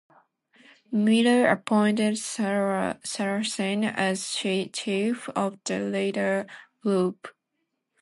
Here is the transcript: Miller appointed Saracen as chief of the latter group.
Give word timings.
Miller 0.91 1.45
appointed 1.45 2.17
Saracen 2.17 3.83
as 3.83 4.31
chief 4.31 5.29
of 5.29 5.63
the 5.65 5.77
latter 5.77 6.47
group. 6.81 7.27